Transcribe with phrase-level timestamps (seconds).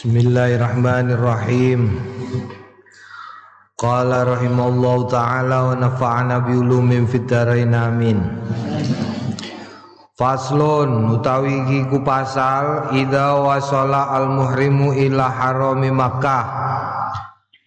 [0.00, 1.92] Bismillahirrahmanirrahim.
[3.76, 8.16] Qala rahimallahu taala wa nafa'ana bi ulumin fid dharain amin.
[10.16, 16.44] Faslun utawi iki ku pasal idza wasala al muhrimu ila harami Makkah.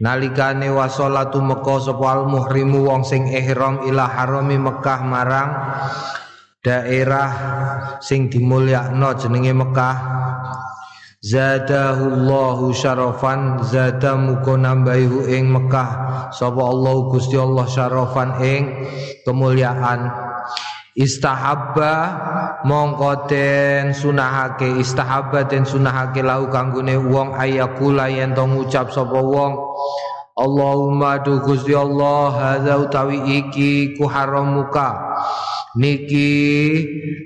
[0.01, 5.49] Nalikane wasolatu Mekah sapa al muhrimu wong sing ihram ila harami Mekah marang
[6.65, 7.29] daerah
[8.01, 9.95] sing dimulyakno jenenge Mekah
[11.23, 15.89] Zadahullahu syarafan zada muka nambahihu ing Mekah.
[16.35, 18.63] Sapa Allah Gusti Allah syarafan ing
[19.23, 20.11] kemuliaan.
[20.99, 21.95] Istahabba
[22.67, 29.55] mongko den sunahake istahabba den sunahake lahu kanggone wong ayakula yen to ngucap sapa wong.
[30.35, 35.15] Allahumma du Gusti Allah hadza utawi iki ku haramuka
[35.77, 36.31] niki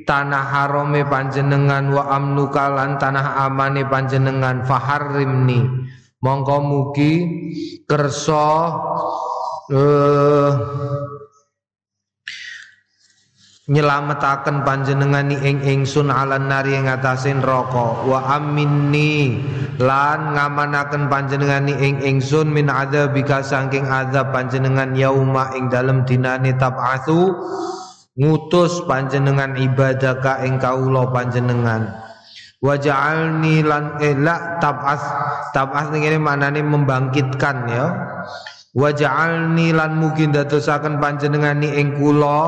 [0.08, 5.68] tanah harome panjenengan wa amnuka lan tanah amane panjenengan faharrimni.
[6.18, 7.14] Mongko mugi
[7.86, 8.50] kersa
[9.70, 10.52] uh,
[13.68, 19.43] nyelametaken panjenengan ing ingsun alan nari ing atase neraka wa aminni
[19.76, 27.36] lan ngamanaken panjenengan ing ingsun min adzabika saking azab panjenengan yauma ing dalem dinane tab'atsu
[28.18, 31.93] ngutus panjenengan ibadah ka ing kawula panjenengan.
[32.57, 35.04] Waja'alni lan ela tab'as.
[35.54, 37.85] Tab'as ngene maknane membangkitkan ya.
[38.74, 42.41] Waja'alni lan mungkin dadosaken panjenengan ing kula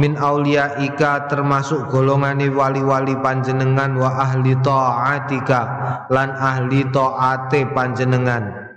[0.00, 5.60] min ika termasuk golongane wali-wali panjenengan wa ahli taatika
[6.08, 8.72] lan ahli taate panjenengan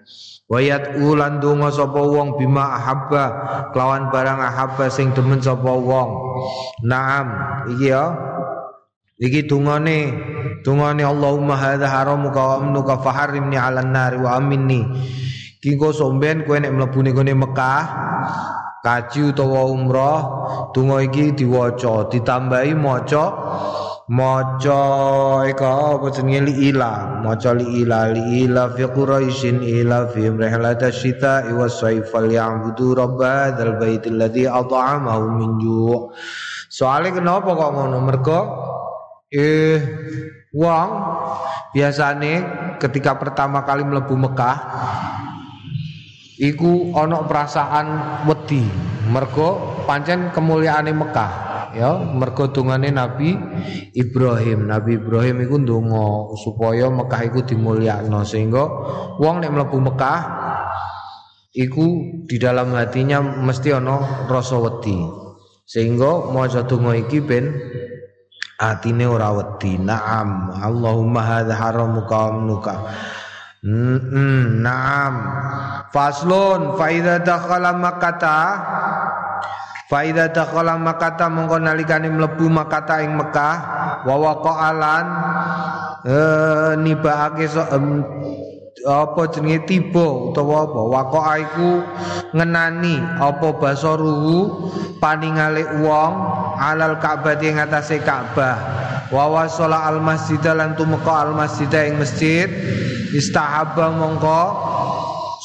[0.46, 3.26] Wayat ulan donga sapa wong bima ahabba
[3.74, 6.10] kelawan barang ahabba sing demen sapa wong.
[6.86, 7.34] Naam,
[7.74, 8.14] iki ya.
[9.18, 10.12] Iki dungane,
[10.62, 14.86] dungane Allahumma hadza haramuka wa amnuka faharrimni 'alan nari wa aminni.
[15.66, 17.84] Kingko somben kowe nek mlebu ning Mekah,
[18.86, 20.22] kaji utawa umrah,
[20.78, 23.26] donga iki diwaca, ditambahi maca
[24.06, 24.82] maca
[25.50, 26.46] eka apa jenenge?
[26.46, 32.14] Li ila maca li ila li ila fi quraisyin ila fi rihlat asyita wa sayf
[32.14, 36.14] ya'budu rabb hadzal bait alladhi at'amahu min ju'
[36.70, 37.98] soalnya kenapa kok ngono?
[38.06, 38.40] Mergo
[39.34, 39.82] eh
[40.54, 40.90] wong
[41.74, 42.34] biasane
[42.78, 44.58] ketika pertama kali mlebu Mekah
[46.38, 47.88] iku ana perasaan
[48.30, 48.64] wedi.
[49.06, 53.36] Mergo pancen kemuliaane Mekah ya mergo Nabi
[53.92, 54.72] Ibrahim.
[54.72, 58.24] Nabi Ibrahim iku ndonga supaya Mekah iku dimulyakno.
[58.24, 58.64] Sehingga
[59.20, 60.20] wong nek mlebu Mekah
[61.52, 61.86] iku
[62.26, 64.96] di dalam hatinya mesti ana rasa wedi.
[65.68, 67.52] Sehingga maca donga iki ben
[68.56, 69.76] atine ora wedi.
[69.76, 72.76] Na'am Allahumma hadza haramuka amnuka.
[73.66, 75.14] Mm, naam.
[75.90, 78.40] Faslun fa idza dakhala makkata
[79.86, 83.56] Faida dakhala makata mongko nalikane mlebu makata ing Mekah
[84.02, 85.06] wa waqa'alan
[86.10, 88.02] eh nibaake so, um,
[88.86, 90.82] apa jenenge tiba utawa apa?
[90.90, 91.72] Waqa'a iku
[92.34, 96.14] ngenani apa basaruhu paningale wong
[96.58, 98.58] alal Ka'bah ing atase Ka'bah.
[99.14, 102.50] Wa wasala al masjid lan tumeka al masjid ing masjid
[103.14, 104.42] istahabba mongko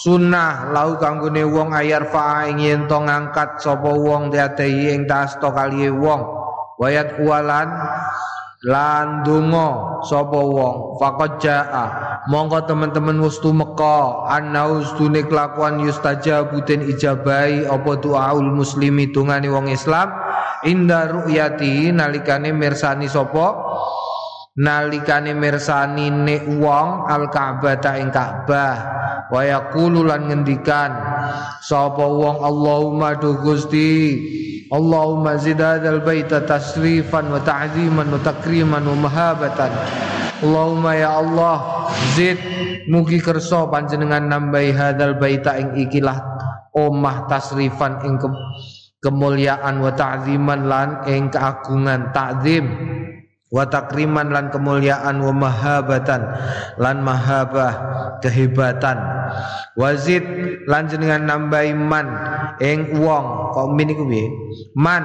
[0.01, 5.53] Sunnah lau kanggone wong ayar fa ing yen to ngangkat sapa wong diatehi ing tasto
[5.53, 6.25] kali wong.
[6.81, 7.69] Wayat kualan
[8.65, 10.97] lan donga sapa wong.
[10.97, 11.87] Faqad jaa.
[12.33, 19.69] Mongko teman-teman wis tumeka ana ustune kelakuan yustajabu den ijabai apa doaul muslimi dungane wong
[19.69, 20.17] Islam.
[20.65, 23.53] Inda ru'yati nalikane mirsani sapa?
[24.57, 29.00] Nalikane mirsani ne wong al Ka'bah ta ing Ka'bah
[29.31, 30.91] wa yaqulu lan ngendikan
[31.63, 34.19] sapa wong Allahumma du Gusti
[34.71, 39.67] Allahumma zid hadzal baita tasrifan wa ta'ziman wa takriman wa mahabatan.
[40.47, 42.39] Allahumma ya Allah zid
[42.87, 46.23] mugi kersa panjenengan nambahi hadzal baita ing ikilah
[46.71, 48.31] omah tasrifan ing ke
[49.03, 52.65] kemuliaan wa ta'ziman lan ing keagungan ta'zim
[53.51, 56.23] wa takriman lan kemuliaan wa mahabatan
[56.79, 57.75] lan mahabah
[58.23, 58.99] kehebatan.
[59.79, 60.23] Wazid
[60.67, 62.07] lan jenengan nambahi man
[62.63, 63.27] ing wong.
[63.51, 64.07] Kok min iku
[64.79, 65.03] man.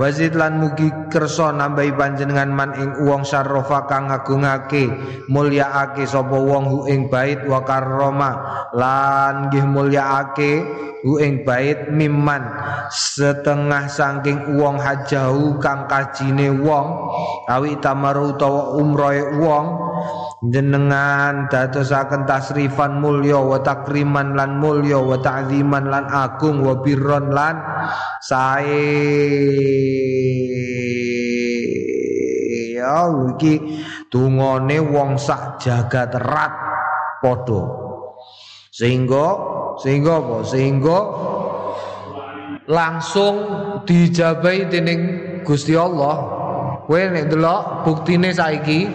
[0.00, 4.88] Wazid lan mugi kersa nambahi panjenengan man ing wong sarrafa kang ngagungake
[5.28, 8.30] mulyaake sapa wong hu ing bait wa karrama
[8.72, 10.64] lan nggih mulyaake
[11.04, 12.40] hu ing bait mimman.
[12.88, 17.08] Setengah saking wong hajahu kang kajine wong
[17.50, 19.66] awi tamaru utawa umrohe wong
[20.48, 27.58] jenengan dadosaken tasrifan mulya wa takriman lan mulya wa ta'ziman lan agung wa birron lan
[28.22, 28.90] sae.
[32.74, 33.54] Ya iki
[34.10, 36.54] tungone wong sak jagat rat
[37.22, 37.62] padha.
[38.72, 39.26] Sehingga
[39.78, 40.36] sehingga apa?
[40.42, 40.98] Sehingga
[42.66, 43.34] langsung
[43.86, 45.02] dijabai dening
[45.46, 46.41] Gusti Allah
[46.86, 48.90] kowe nek delok buktine saiki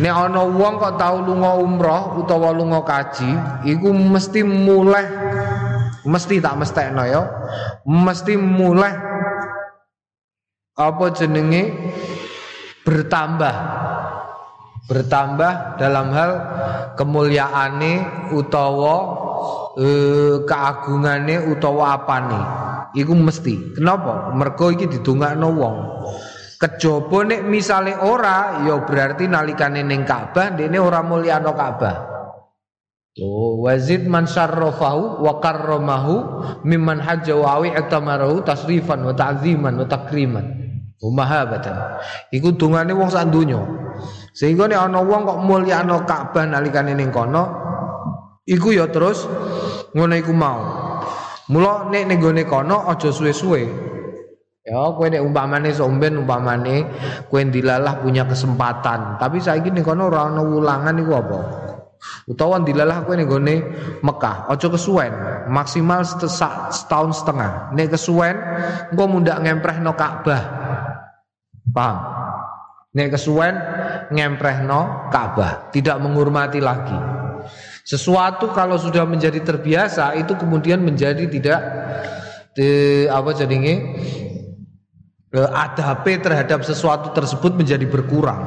[0.00, 3.28] Nek ana wong kok tau lunga umroh utawa lunga kaji,
[3.68, 5.04] iku mesti mulai
[6.08, 7.22] mesti tak mestekno ya.
[7.84, 8.88] Mesti mulai
[10.72, 11.92] apa jenenge
[12.88, 13.54] bertambah
[14.88, 16.30] bertambah dalam hal
[16.96, 17.92] kemuliaane
[18.32, 18.96] utawa
[19.76, 19.88] e,
[20.48, 22.40] keagungane utawa apane.
[22.96, 23.76] Iku mesti.
[23.76, 24.32] Kenapa?
[24.32, 25.76] Mergo iki didongakno wong
[26.62, 31.96] Kejaba nek misale ora ya berarti nalikane ning Ka'bah dene ora mulyano Ka'bah.
[33.18, 36.16] Oh, wazid man syarrafahu wa karramahu
[36.62, 40.46] mimman hajja wa awi atamarahu tasrifan wa ta'ziman wa takriman.
[41.02, 41.98] Umahabatan.
[42.30, 43.58] Iku dungane wong sak donya.
[44.30, 47.42] Sehingga nek ana wong kok mulyano Ka'bah nalikane ning kono,
[48.46, 49.26] iku ya terus
[49.98, 50.62] ngono iku mau.
[51.50, 53.90] Mula nek ning gone kono aja suwe-suwe.
[54.62, 56.86] Ya, kowe nek umpamane somben umpamane
[57.26, 61.38] kowe dilalah punya kesempatan, tapi saiki ning kono ora ana wulangan iku apa?
[62.30, 63.58] Utawa dilalah kowe ning gone
[64.06, 65.10] Mekah, aja kesuwen,
[65.50, 67.74] maksimal setahun setengah.
[67.74, 68.38] Nek kesuwen
[68.94, 70.42] engko mundak ngemprehno Ka'bah.
[71.74, 71.96] Paham?
[72.94, 73.58] Nek kesuwen
[74.14, 76.94] ngemprehno Ka'bah, tidak menghormati lagi.
[77.82, 81.60] Sesuatu kalau sudah menjadi terbiasa itu kemudian menjadi tidak
[82.54, 82.70] di,
[83.10, 83.74] apa jadinya
[85.32, 88.44] adab terhadap sesuatu tersebut menjadi berkurang.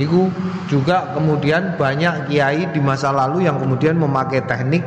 [0.00, 0.32] Itu
[0.70, 4.86] juga kemudian banyak kiai di masa lalu yang kemudian memakai teknik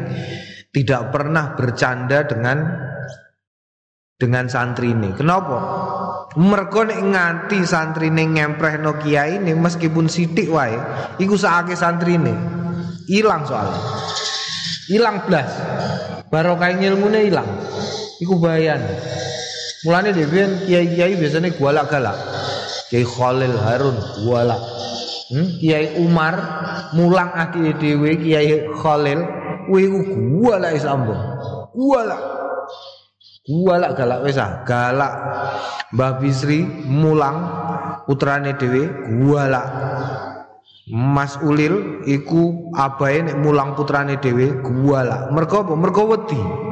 [0.72, 2.64] tidak pernah bercanda dengan
[4.16, 5.12] dengan santri ini.
[5.14, 5.58] Kenapa?
[6.40, 10.80] Mergo nek nganti santri ini ngempreh no kiai ini meskipun sidik wae,
[11.20, 12.32] iku saake santri ini
[13.12, 13.82] hilang soalnya,
[14.88, 15.52] hilang blas.
[16.32, 17.50] Barokah ilmune hilang.
[18.24, 18.80] Iku bayan.
[19.82, 22.18] Mulane dhewe kiai-kiai biasanya gualak galak.
[22.94, 24.62] Kiai Khalil Harun gualak.
[25.34, 25.48] Hmm?
[25.58, 26.38] Kiai Umar
[26.94, 29.26] mulang ati dhewe Kiai Khalil
[29.66, 29.90] kuwi
[30.38, 31.18] gualak sambo.
[31.74, 32.22] Gualak.
[33.42, 35.14] Gualak galak wis ah, galak.
[35.98, 37.42] Mbah Bisri mulang
[38.06, 38.86] putrane dhewe
[39.18, 39.66] gualak.
[40.94, 45.34] Mas Ulil iku abahe nek mulang putrane dhewe gualak.
[45.34, 45.74] Mergo apa?
[45.74, 46.70] Mergo wedi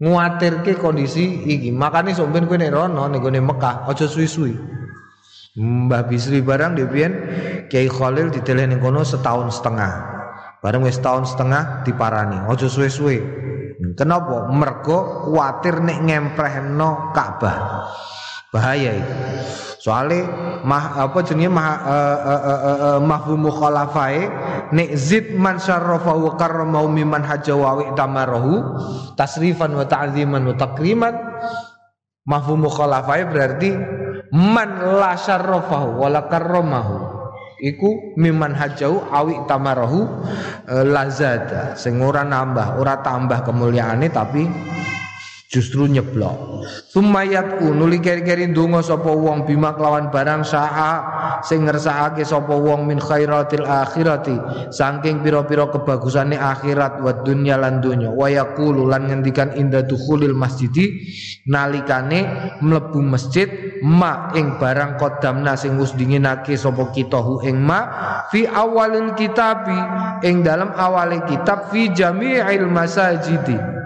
[0.00, 1.68] nguatirke kondisi iki.
[1.70, 4.56] Makane sampeyan kowe nek rono ning gone Mekah aja suwi-suwi.
[5.60, 7.12] Mbah Bisri barang dhewean
[7.68, 9.92] Kiai Khalil diteleh ning kono setahun setengah.
[10.60, 13.16] Bareng wis setahun setengah diparani, aja suwe-suwe.
[13.96, 14.52] Kenapa?
[14.52, 17.58] Mergo kuatir nek ngemprehno Ka'bah.
[18.50, 19.14] Bahaya itu.
[19.80, 20.26] Soale
[20.60, 24.28] mah apa jenenge mah uh, uh, uh, uh, mafhum mukhalafai
[24.76, 28.76] nek zid man syarrafa wa karrama mimman hajja wa tamarahu
[29.16, 31.16] tasrifan wa ta'ziman wa takriman
[32.28, 33.72] mafhum mukhalafai berarti
[34.36, 37.20] man la syarrafahu wa la karramahu
[37.60, 40.08] iku miman hajau awi tamarahu
[40.64, 44.48] e, lazada sing ora nambah ora tambah kemuliaane tapi
[45.50, 46.62] justru nyeblok.
[46.94, 53.02] Sumayat nuli keri-keri ndonga sapa wong bima kelawan barang saa sing ngersakake sapa wong min
[53.02, 54.38] khairatil akhirati
[54.70, 58.14] saking pira-pira kebagusane akhirat wa dunya lan dunya.
[58.14, 61.10] Wa yaqulu lan ngendikan inda dukhulil masjidi
[61.50, 63.50] nalikane mlebu masjid
[63.82, 67.90] ma ing barang kodamna sing wis dinginake sapa kita hu ing ma
[68.30, 69.74] fi awalil kitabi
[70.22, 73.79] ing dalam awale kitab fi jami'il masajidi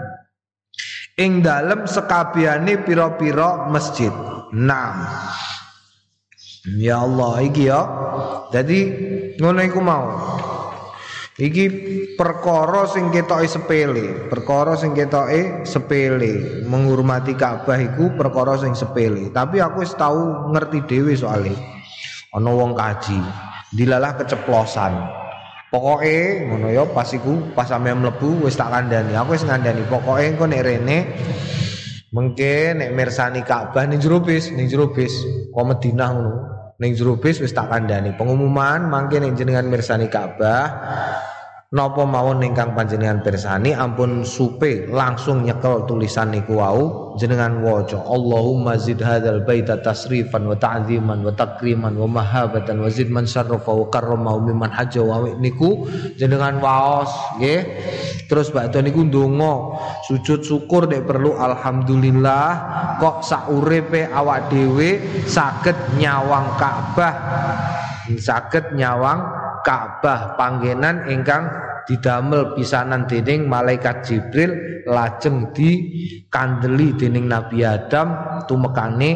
[1.15, 4.11] ing dalem sekabehane pira-pira masjid.
[4.51, 5.07] Naam.
[6.79, 7.81] Ya Allah iki ya.
[8.51, 8.79] Jadi
[9.39, 10.07] ngono iku mau.
[11.35, 11.65] Iki
[12.15, 16.63] perkara sing ketoke sepele, perkara sing ketoke sepele.
[16.63, 19.27] Menghormati Ka'bah iku perkara sing sepele.
[19.35, 21.51] Tapi aku wis tau ngerti dhewe soalé.
[22.31, 23.19] Ana wong kaji,
[23.75, 25.24] dilalah keceplosan.
[25.75, 29.11] Pokoke ngono ya pas iku pas sampe mlebu wis tak kandhani.
[29.11, 30.97] Aku wis ngandani pokoke engko nek rene
[32.15, 35.11] mengke nek mirsani Ka'bah ning jero bis, ning jero bis,
[35.51, 36.33] kok Madinah ngono.
[36.79, 38.15] Ning jero bis wis tak kandhani.
[38.15, 40.63] Pengumuman mangke nek jenengan mirsani Ka'bah
[41.75, 43.75] Napa mawon ingkang panjenengan pirsani?
[43.75, 47.11] Ampun supe langsung nyekel tulisan niku wau.
[47.19, 53.11] Jenengan waca Allahumma zid hadzal baita tasrifan wa ta'ziman wa takriman wa mahabatan wa zid
[53.11, 55.83] man syarrafa wa karrama mimman hajja wa niku
[56.15, 57.11] jenengan waos
[57.43, 57.67] nggih.
[58.31, 59.75] Terus bakto niku ndonga
[60.07, 62.47] sujud syukur nek perlu alhamdulillah
[63.03, 67.15] kok sauripe awak dhewe saged nyawang Ka'bah
[68.15, 71.49] saged nyawang Ka'bah panggenan ingkang
[71.89, 79.11] didamel pisanan dening malaikat Jibril lajeng dikandeli dening Nabi Adam tumekane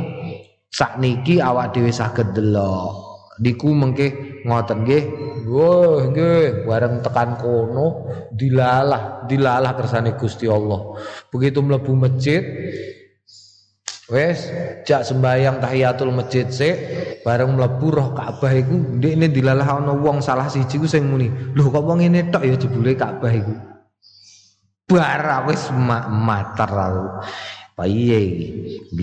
[0.73, 5.03] sakniki awak dhewe saged delok niku mengke ngoten nggih.
[5.49, 6.67] Wah nggih.
[6.67, 10.99] Bareng tekan kono dilalah dilalah kersane Gusti Allah.
[11.31, 12.43] Begitu mlebu masjid
[14.09, 14.49] Wes,
[14.89, 16.75] jak sembayang tahiyatul masjid sik,
[17.21, 21.69] bareng mlebu roh Ka'bah iku, ndekne dilalah ana wong salah siji ku sing muni, "Lho
[21.69, 23.53] kok wong ngene tok ya jebule Ka'bah iku?"
[24.89, 25.69] Bar wis
[26.09, 27.05] matar aku.
[27.77, 28.47] Piye iki?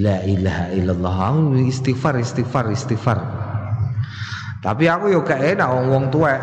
[0.02, 1.18] La ilaha illallah.
[1.62, 3.18] Istighfar, istighfar, istighfar.
[4.58, 6.42] Tapi aku yo gak enak wong tuwek.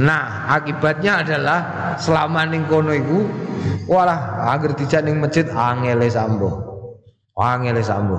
[0.00, 1.60] Nah, akibatnya adalah
[2.00, 3.28] selama ning kono iku,
[3.84, 6.67] walah, agar dijak ning masjid angele sambo.
[7.38, 8.18] Angel sambo.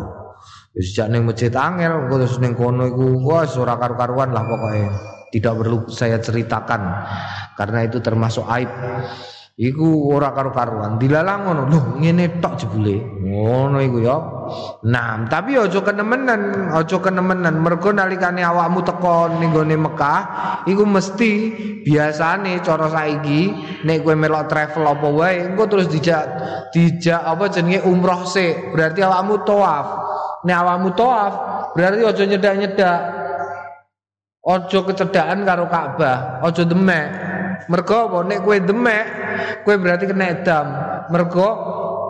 [0.71, 4.89] Wis ning masjid angel terus ning kono iku wah ora karu-karuan lah pokoknya.
[5.29, 6.81] Tidak perlu saya ceritakan
[7.53, 8.71] karena itu termasuk aib.
[9.59, 10.95] Iku ora karo-karuan.
[10.95, 11.61] Dilalang ngono.
[11.67, 12.95] Lho, ngene tok jebule.
[13.19, 14.15] Ngono iku ya.
[14.87, 17.59] Nah, tapi aja kenemenan, aja kenemenan.
[17.59, 20.21] Mergo nalikane awakmu teko ning gone Mekah,
[20.63, 21.31] iku mesti
[21.83, 23.51] biasane cara saiki
[23.83, 26.23] nek kowe melok travel apa wae, engko terus dijak
[26.71, 28.71] dijak apa jenenge umroh sik.
[28.71, 29.87] Berarti awakmu tawaf.
[30.47, 31.33] Nek awakmu tawaf,
[31.75, 32.99] berarti aja nyedak-nyedak.
[34.39, 37.28] Aja kecedhakan karo Ka'bah, aja demek.
[37.67, 39.05] Mergo apa nek kowe demek,
[39.67, 40.65] kowe berarti kena edam.
[41.11, 41.49] Mergo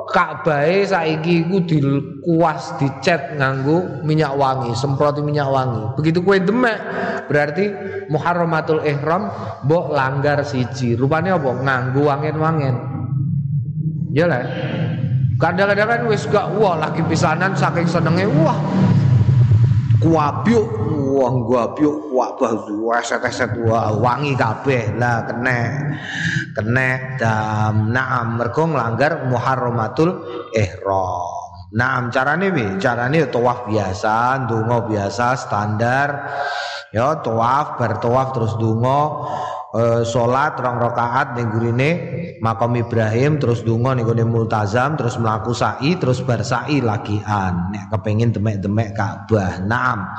[0.09, 5.93] Ka'bahe saiki iku dikuas dicet nganggo minyak wangi, semproti minyak wangi.
[6.01, 6.77] Begitu kowe demek,
[7.29, 7.69] berarti
[8.09, 9.29] muharramatul ihram
[9.69, 10.97] mbok langgar siji.
[10.97, 11.49] Rupane apa?
[11.61, 12.75] Nganggo wangen-wangen.
[14.09, 14.41] Ya lah.
[15.39, 18.59] Kadang-kadang kan wis gak wah lagi pisanan saking senenge wah
[19.99, 20.67] kuabyuk
[21.11, 23.59] wah kuabyuk wah wah eset-eset
[23.99, 25.57] wangi kabeh lah kena
[26.55, 26.89] kena
[27.19, 30.23] dam naam mergo nglanggar muharramatul
[30.55, 31.39] ihram
[31.69, 32.81] Naam carane piye?
[32.81, 36.09] Carane tawaf biasa, ndonga biasa standar.
[36.89, 39.29] Ya tawaf bar tawaf terus ndonga
[39.73, 41.89] uh, salat rong rakaat ning gurine
[42.41, 47.93] makam Ibrahim terus donga ning gone multazam terus mlaku sa'i terus bar sa'i lagian nek
[47.93, 49.61] kepengin demek-demek Ka'bah.
[49.65, 50.09] Naam.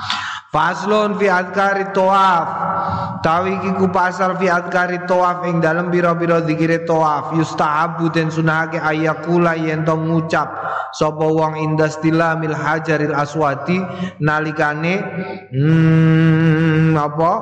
[0.50, 2.46] Faslun fi adkari tawaf.
[3.22, 8.82] Tawi iki ku pasal fi adkari tawaf ing dalem biro-biro zikire tawaf yustahabu den sunahake
[8.82, 10.50] ayakula yen to ngucap
[10.90, 13.78] sapa wong indastila mil hajaril aswati
[14.18, 14.98] nalikane
[15.54, 17.32] hmm, apa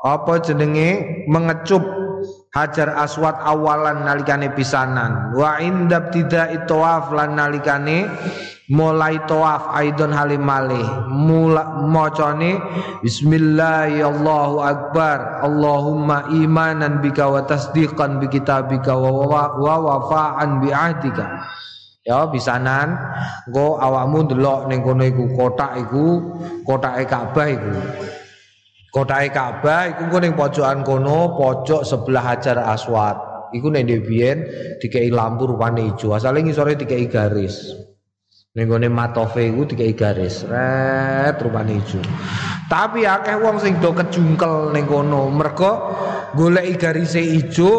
[0.00, 1.24] apa jenenge?
[1.28, 1.84] Mengecup
[2.50, 5.30] Hajar Aswad awalan nalikane pisanan.
[5.38, 8.10] Wa indab tidak tawaf lan nalikane
[8.66, 10.82] mulai tawaf aidon halim malih.
[11.06, 12.58] Mula macane
[13.06, 14.66] bismillahirrahmanirrahim.
[14.66, 21.46] Akbar Allahumma imanan bika wa tasdiqan bi kitabika wa, wa, wa wafa'an bi ahdika.
[22.02, 22.98] Ya pisanan.
[23.46, 26.18] Engko awakmu ndelok ning kono iku kotak iku
[26.66, 27.70] kotake Ka'bah iku
[28.90, 33.14] Kotake Ka'bah iku ning pojokan kono, pojok sebelah Hajar Aswad.
[33.54, 34.42] Iku nek biyen
[34.82, 36.10] dikei lampu rupane ijo.
[36.10, 37.70] Asale ngisore dikei garis.
[38.58, 40.42] Ning gone matofe iku dikei garis.
[40.42, 42.02] Ret rupane ijo.
[42.66, 45.94] Tapi akeh wong sing do kejungkel ning kono, mergo
[46.34, 47.70] goleki garise ijo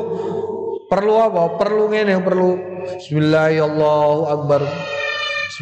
[0.88, 1.60] perlu apa?
[1.60, 5.00] Perlu ngene, perlu Bismillahirrahmanirrahim.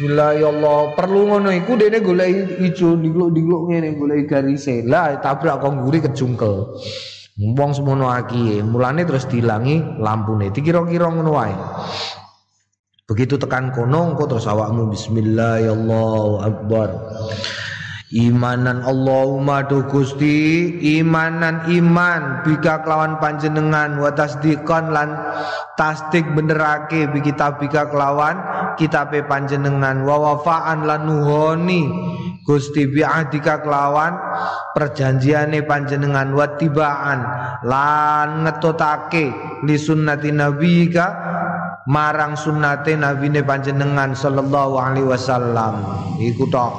[0.00, 0.96] Bismillah ya Allah.
[0.96, 4.80] Perlu ngono iku dene golek ijo digluk-digluk ngene golek garise.
[4.88, 6.72] Lah tabrak kok nguri kejungkel.
[7.36, 10.48] Wong semono aki, mulane terus dilangi lampune.
[10.56, 11.52] Dikira-kira ngono wae.
[13.12, 15.76] Begitu tekan kono engko terus awakmu bismillah ya
[16.48, 16.88] akbar.
[18.10, 20.66] Imanan Allahumma do Gusti
[20.98, 25.14] imanan iman bika kelawan panjenengan wa tasdiqan lan
[25.78, 28.34] tasdik benerake bi bika kelawan
[28.74, 31.86] kitabe panjenengan wa wafaan lan nuhoni
[32.42, 34.18] Gusti bi ahdika kelawan
[34.74, 37.22] perjanjiane panjenengan wa tibaan
[37.62, 39.30] lan ngetotake
[39.62, 41.06] li sunnati nabika
[41.86, 45.78] marang sunnate nabine panjenengan sallallahu alaihi wasallam.
[46.18, 46.74] Iku tok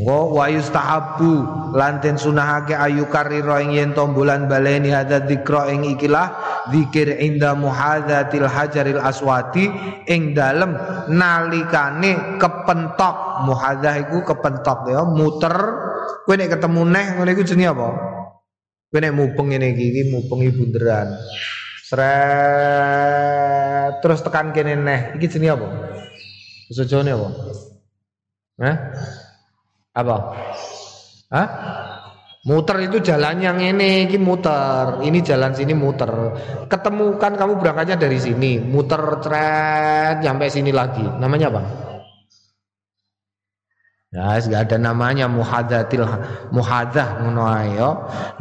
[0.00, 1.44] Wa wa yustahabu
[1.76, 6.32] lanten sunahake ayu karira ing yen tombolan baleni hadza dzikra ing ikilah
[6.72, 9.68] zikir inda muhadzatil hajaril aswati
[10.08, 10.72] ing dalem
[11.12, 13.44] nalikane kepentok.
[13.44, 15.56] Muhadzah iku kepentok ya muter.
[16.24, 17.88] Kowe nek ketemu neh ngene iku jenenge apa?
[18.88, 21.12] Kowe nek mubeng ngene iki iki mubeng bunderan.
[24.00, 25.00] Terus tekan kene neh.
[25.20, 25.68] Iki jenenge apa?
[26.72, 27.28] Sejone apa?
[28.64, 28.76] Hah?
[29.90, 30.16] Apa?
[31.34, 31.48] Hah?
[32.40, 35.04] Muter itu jalan yang ini, ini muter.
[35.04, 36.08] Ini jalan sini muter.
[36.72, 41.04] Ketemu kan kamu berangkatnya dari sini, muter cret sampai sini lagi.
[41.04, 41.89] Namanya apa?
[44.10, 46.02] Ya, gak ada namanya muhadatil
[46.50, 47.46] muhadah ngono.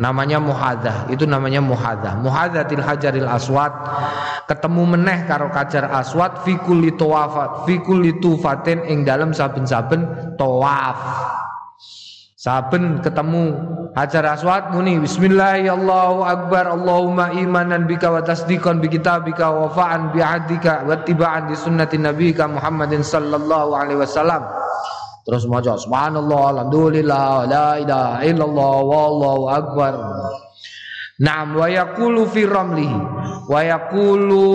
[0.02, 1.06] Namanya muhadah.
[1.14, 2.18] Itu namanya muhadah.
[2.26, 3.70] Muhadatil hajaril aswad
[4.50, 10.98] ketemu meneh karo kajar aswad fi kulli tawafat fi kulli tufatin ing dalam saben-saben tawaf.
[12.40, 13.52] Saben ketemu
[14.00, 20.24] Hajar Aswad muni Bismillahirrahmanirrahim Akbar Allahumma imanan bika wa tasdiqan bi kitabika wa fa'an bi
[20.24, 24.48] ahdika wa tiba'an di sunnati nabika Muhammadin sallallahu alaihi wasallam
[25.28, 29.94] Terus maca subhanallah alhamdulillah la ilaha illallah wallahu akbar.
[31.20, 33.00] Naam wa yaqulu fi ramlihi
[33.52, 34.46] wa yaqulu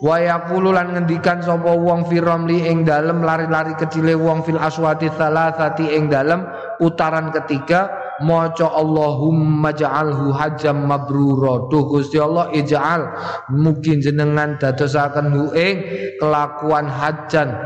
[0.00, 5.12] wa yaqulu lan ngendikan sapa wong fi ramli ing dalem lari-lari kecile wong fil aswati
[5.12, 6.48] salasati ing dalem
[6.80, 11.66] putaran ketiga maca Allahumma ja'alhu hajjam mabrura.
[11.72, 13.02] Duh Gusti Allah ij'al.
[13.50, 15.76] Mungkin jenengan dadosaken hu ing
[16.20, 17.56] kelakuan hajan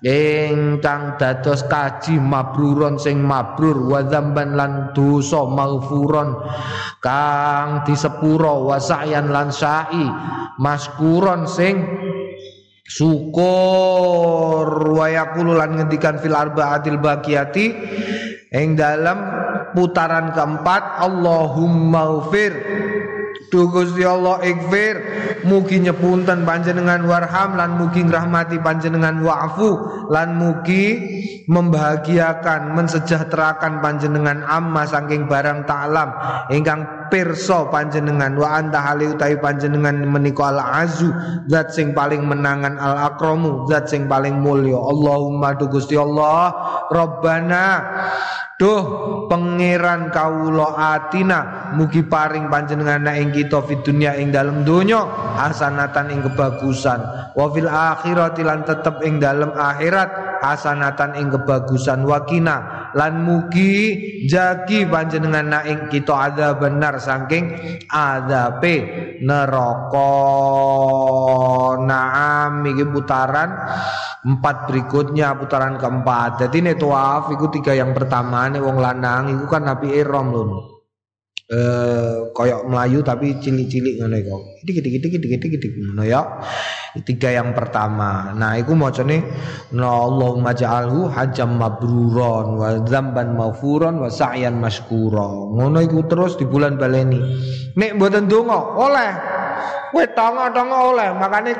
[0.00, 3.76] ingkang dados kaji mabruron sing mabrur.
[3.88, 6.34] Wa dzamban lan dosa maghfuron.
[7.04, 10.08] Kang disepuro wa sa'yan lan sa'i
[10.56, 11.84] maskuron sing
[12.88, 14.66] syukur.
[14.96, 17.66] Wa yaqulu lan ngendikan fil arbaatil baqiyati.
[18.48, 19.20] Ing dalam
[19.76, 22.52] putaran keempat Allahumma ufir
[23.48, 24.94] Duh Gusti Allah ikfir
[25.48, 30.84] mugi nyepunten panjenengan warham lan mugi ngrahmati panjenengan wa'fu lan mugi
[31.48, 36.12] membahagiakan mensejahterakan panjenengan amma saking barang ta'lam.
[36.52, 41.08] Ingkang pirsa panjenengan wa anta hali utawi panjenengan menika al azu
[41.48, 46.52] zat sing paling menangan al akramu zat sing paling mulya Allahumma duh Gusti Allah
[46.88, 47.66] Rabbana
[48.58, 48.82] Duh
[49.30, 55.06] pangeran kawula atina mugi paring panjenengan ing kita fid dunya ing dalem donya
[55.38, 56.98] hasanatan ing kebagusan.
[57.38, 62.02] Wa fil akhirati lan tetep ing dalem akhirat hasanatan ing kebagusan.
[62.02, 63.94] Wakina lan mugi
[64.26, 67.54] jagi panjenengan ing kita ada benar saking
[67.86, 68.74] adabe
[69.22, 70.10] neraka.
[71.78, 73.54] Naam iki putaran
[74.26, 76.42] empat berikutnya putaran keempat.
[76.42, 80.77] Jadi ini tuaf itu tiga yang pertama nih wong lanang itu kan nabi irom lho
[81.48, 84.36] eh koyok Melayu tapi cilik-cilik ngono iku
[84.68, 86.20] dikit dikit dikit dikit dikit ngono ya.
[86.98, 88.36] Tiga yang pertama.
[88.36, 89.24] Nah iku macane
[89.72, 96.44] na Allahumma ja'alhu hajam mabruron wa dzamban maghfuron wa sa'yan maskura ngono iku terus di
[96.44, 97.16] bulan baleni
[97.72, 99.10] nek mboten donga oleh.
[99.88, 101.08] Kowe tonga-tonga oleh.
[101.16, 101.52] Makane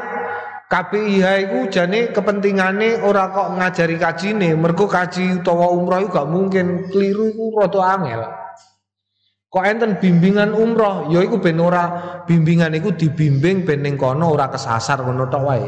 [0.68, 6.66] KPIH iku jane kepentingane ora kok ngajari kajine, mergo kaji utawa umroh iku gak mungkin.
[6.92, 8.47] Keliru rada angel.
[9.48, 11.56] Kok enten bimbingan umroh, ya iku ben
[12.28, 15.64] bimbingan iku dibimbing ben ning kono ora kesasar ngono tok wae.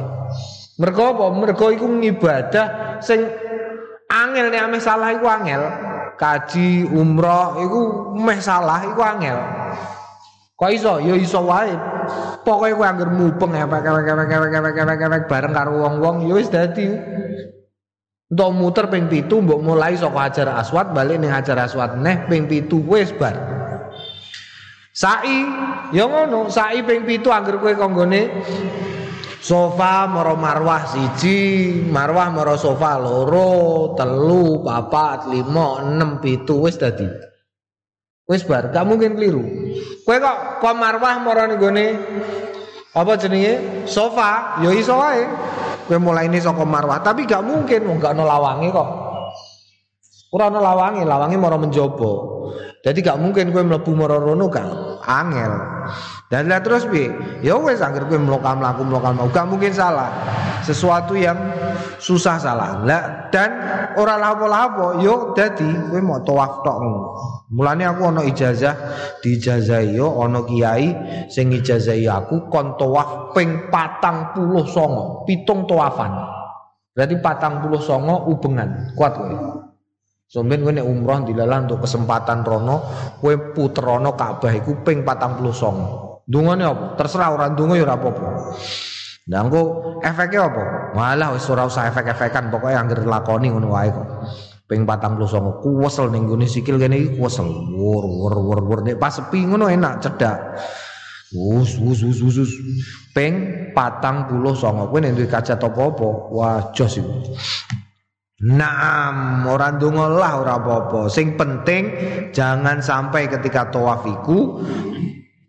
[0.77, 1.25] Mergo apa?
[1.33, 3.25] Mergo iku ngibadah sing
[4.13, 5.65] angel nek ame salah iku angel.
[6.21, 7.81] Kaji umroh iku
[8.21, 9.41] meh salah iku angel.
[10.61, 11.01] Kok iso?
[11.01, 11.73] Ya iso wae.
[12.45, 16.85] Pokoke kowe anggere mupeng ewek-ewek bareng karo wong-wong ya wis dadi.
[18.31, 22.45] Untuk muter ping pitu mbok mulai saka Hajar Aswad balik ning Hajar Aswad neh ping
[22.45, 23.60] pitu wis bar.
[25.01, 25.49] Sa'i
[25.97, 28.45] ya ngono, sa'i ping pitu anggere kowe konggone
[29.41, 37.09] sofa moro marwah siji, marwah moro sofa loro, telu, papat, lima, enam, pitu wis dadi.
[38.29, 39.41] Wis bar, gak mungkin keliru.
[40.05, 41.87] Kowe kok kok marwah marane gone
[42.93, 43.89] apa jenenge?
[43.89, 45.25] Sofa, ya iso wae.
[45.89, 49.10] Kowe mulai ini saka marwah, tapi gak mungkin wong gak ono lawange kok.
[50.31, 52.39] Ora ono lawange, lawange mara menjobo.
[52.81, 55.53] Jadi gak mungkin kowe mlebu mara rono gak angel.
[56.31, 57.11] Dan lihat terus piye?
[57.43, 60.09] Ya wis anggere kowe mlokam mlaku mlokam gak mungkin salah.
[60.63, 61.35] Sesuatu yang
[61.99, 62.79] susah salah.
[62.87, 63.51] Lah dan
[63.99, 66.79] ora lapo-lapo yo dadi kowe mau tawaf tok
[67.51, 68.79] Mulane aku ana ijazah
[69.27, 70.95] diijazahi yo ana kiai
[71.27, 76.15] sing ijazahi aku kon tawaf ping 49, pitung tawafan.
[76.95, 78.95] Berarti 49 ubengan.
[78.95, 79.70] Kuat kowe.
[80.31, 82.87] Somben kowe nek umroh dilalah untuk kesempatan rono,
[83.19, 86.23] kowe puterono Ka'bah iku ping 49.
[86.31, 86.95] Dungane apa?
[86.95, 88.29] Terserah ora ndonga ya ora apa-apa.
[89.27, 89.63] Lah engko
[89.99, 90.95] efeke apa?
[90.95, 94.07] Malah wis ora usah efek-efekan, pokoke anggere lakoni ngono wae kok.
[94.71, 97.51] Ping 49 kuwesel ning gone sikil kene iki kuwesel.
[97.75, 100.63] Wur wur wur wur nek pas sepi ngono enak cedak.
[101.35, 102.53] Wus wus wus wus wus.
[103.11, 107.35] Ping 49 kowe nek duwe kaca apa-apa, wah jos iku.
[108.41, 111.13] Naam, ora ndonga lah ora apa-apa.
[111.13, 111.93] Sing penting
[112.33, 114.65] jangan sampai ketika tawaf iku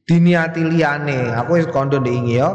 [0.04, 1.32] diniati liyane.
[1.40, 2.52] Aku wis kondo ndek ingi ya.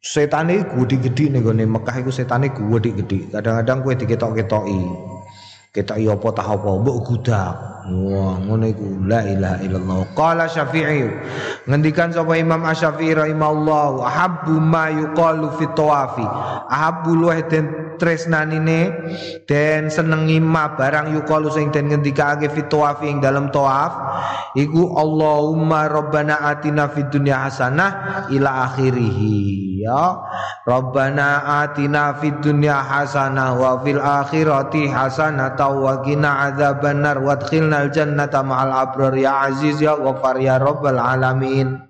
[0.00, 3.28] Setane gede-gede ning gone Mekah iku setane gede-gede.
[3.28, 4.80] Kadang-kadang kowe diketok-ketoki.
[5.68, 7.54] Ketoki apa tah apa mbok gudak.
[7.88, 9.98] Wah, ngono iku la ilaha illallah.
[10.12, 11.08] Qala Syafi'i.
[11.64, 16.26] Ngendikan sapa Imam Asy-Syafi'i rahimahullah, habbu ma yuqalu fi tawafi.
[16.68, 18.94] Ahabbu luweh den tresnanine
[19.44, 23.92] den senengi ma barang yuqalu sing den ngendikake fi tawafi ing dalam tawaf
[24.54, 29.18] iku Allahumma rabbana atina fid dunya hasanah ila akhirih
[29.80, 30.20] ya.
[30.68, 38.44] Rabbana atina fid dunya hasanah wa fil akhirati hasanah wa qina adzabannar wadkhilna al jannata
[38.44, 41.87] ma'al abrar ya aziz ya ghafar ya rabbal alamin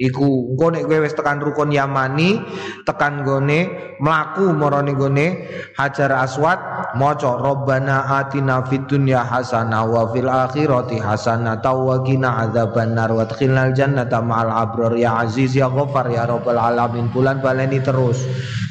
[0.00, 2.40] iku engko nek kowe wis tekan rukun Yamani
[2.88, 3.68] tekan gone
[4.00, 5.26] mlaku marane gone
[5.76, 6.56] Hajar Aswad
[6.96, 14.24] maca Rabbana atina fid dunya hasanah wa fil akhirati hasanah wa qina adzabannar wadkhilnal jannata
[14.24, 14.96] ma'al abrar.
[14.96, 18.24] Ya aziz ya ghafar ya rabbal alamin bulan baleni terus.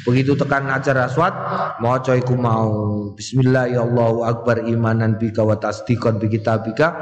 [0.04, 1.32] Begitu tekan Hajar Aswad
[1.80, 3.12] maca iku mau.
[3.14, 6.96] Bismillah ya Allahu akbar imanan bika wa tasdiqan bi kitabika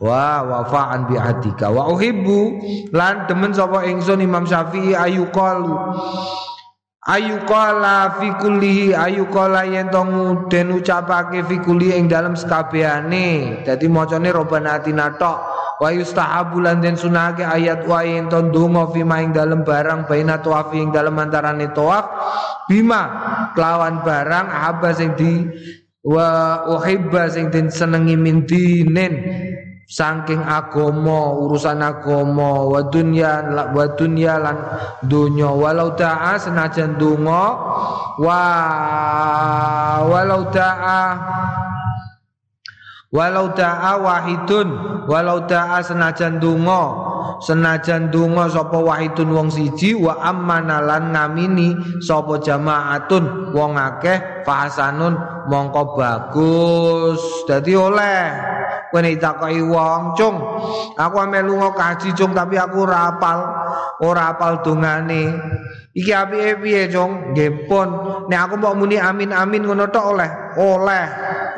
[0.00, 2.40] wa wafa'an bi atika wa uhibbu.
[2.96, 5.76] Lan demen sapa ingsun Imam Syafi'i ayu qalu.
[7.00, 10.04] Ayu qala fi kullihi ayu qala yen to
[10.52, 15.38] den ucapake fi kulli ing dalem sekabehane dadi macane robana atina tok.
[15.80, 20.44] Wa yustahabu lan den sunake ayat wa yen to ndonga fi maing dalem barang baina
[20.44, 22.04] tawaf ing dalem antarane tawaf.
[22.68, 23.02] Bima
[23.56, 25.48] kelawan barang haba sing di
[26.04, 29.12] wa uhibba sing den senengi min dinen
[29.90, 33.42] saking agama urusan agama wa dunya
[33.74, 34.56] wa dunya lan
[35.02, 37.58] dunya walau ta'a senajan donga
[38.22, 38.42] wa
[40.06, 41.02] walau ta'a
[43.10, 44.68] walau ta'a wahidun.
[45.10, 47.10] Walau ta'a senajan donga.
[47.42, 51.72] Senajan donga sapa wahidun wong siji wa ammanalan ngamini
[52.04, 55.18] sapa jamaatun wong akeh fahasanun
[55.50, 57.18] mongko bagus.
[57.48, 58.20] Dadi oleh
[58.90, 60.36] kowe ditakoki wong, "Cung,
[60.98, 63.38] aku ame lunga kaji, Cung, tapi aku ora apal,
[64.02, 65.30] ora apal dongane."
[65.90, 67.34] Iki apike piye, Cung?
[67.34, 67.88] Nggih pun,
[68.30, 70.30] nek aku mau muni amin amin ngono tok oleh.
[70.54, 71.06] Oleh.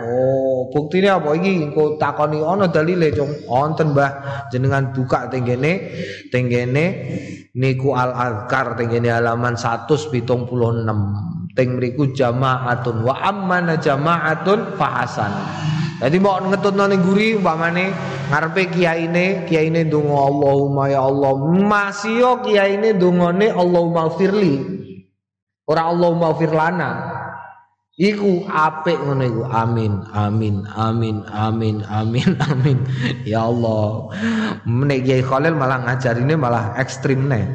[0.08, 1.68] Oh, buktine apa iki?
[1.68, 3.28] Engko takoni ana dalile, Cung.
[3.44, 4.48] Wonten, Mbah.
[4.48, 5.92] Jenengan buka tenggene
[6.32, 6.84] tenggene
[7.52, 11.41] niku al azkar tenggene halaman 176.
[11.52, 15.32] Teng mriku jamaatun wa ammana jamaatun fahasan.
[16.02, 17.94] Jadi mau ngetut nani guri, umpamane
[18.32, 21.32] ngarepe kiyaine, kiyaine donga Allahumma ya Allah.
[21.62, 24.58] Masih yo kiyaine dongane Allahumma firli.
[25.68, 26.90] Ora Allahumma firlana.
[27.92, 29.42] Iku apik ngono iku.
[29.52, 32.78] Amin, amin, amin, amin, amin, amin.
[33.28, 34.10] Ya Allah.
[34.64, 37.46] Nek Kiai Khalil malah ngajarine malah ekstrim nih.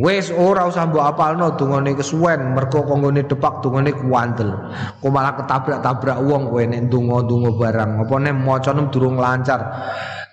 [0.00, 4.48] Wes ora usah mbok apalno dungane kesuwen mergo konggone depak dungane kuwantel.
[4.96, 7.90] Kok malah ketabrak-tabrak wong kowe nek donga-donga barang.
[8.08, 9.60] Apa nek macane durung lancar.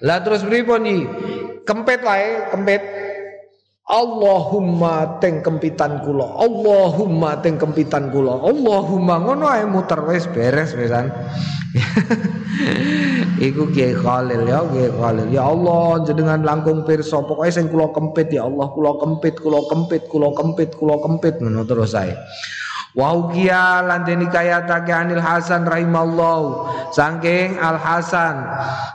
[0.07, 1.03] Lah terus pripun iki?
[1.67, 3.06] Kempit wae, kempit.
[3.87, 6.27] Allahumma teng kempitan kula.
[6.43, 8.35] Allahumma teng kempitan kula.
[8.43, 11.07] Allahumma ngono ae muter wis beres wesan.
[13.47, 15.31] Iku Kiai Khalil ya, Kiai Khalil.
[15.31, 20.03] Ya Allah, jenengan langkung pirsa, pokoke sing kula kempit ya Allah, kula kempit, kula kempit,
[20.11, 22.19] kula kempit, kula kempit ngono terus saya.
[22.95, 26.71] Wa ukiya lan den kayatake Anil Hasan rahimallahu.
[26.95, 28.35] Saking Al Hasan.